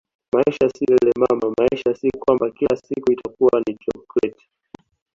Maisha 0.35 0.67
si 0.75 0.83
lele 0.89 1.13
mama 1.21 1.53
maisha 1.57 1.95
si 1.95 2.11
kwamba 2.19 2.51
kila 2.51 2.75
siku 2.77 3.11
itakuwa 3.11 3.63
ni 3.67 3.77
chokoleti 3.77 4.49